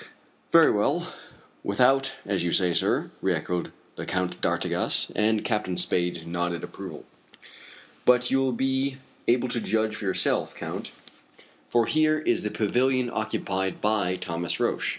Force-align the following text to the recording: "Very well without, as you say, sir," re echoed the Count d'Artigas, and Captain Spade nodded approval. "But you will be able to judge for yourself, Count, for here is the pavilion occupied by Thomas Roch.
"Very 0.51 0.71
well 0.71 1.13
without, 1.63 2.13
as 2.25 2.43
you 2.43 2.51
say, 2.53 2.73
sir," 2.73 3.11
re 3.21 3.35
echoed 3.35 3.71
the 3.97 4.05
Count 4.07 4.41
d'Artigas, 4.41 5.11
and 5.15 5.43
Captain 5.45 5.77
Spade 5.77 6.25
nodded 6.25 6.63
approval. 6.63 7.05
"But 8.03 8.31
you 8.31 8.39
will 8.39 8.51
be 8.51 8.97
able 9.27 9.47
to 9.49 9.61
judge 9.61 9.97
for 9.97 10.05
yourself, 10.05 10.55
Count, 10.55 10.91
for 11.69 11.85
here 11.85 12.17
is 12.17 12.41
the 12.41 12.49
pavilion 12.49 13.11
occupied 13.13 13.79
by 13.79 14.15
Thomas 14.15 14.59
Roch. 14.59 14.81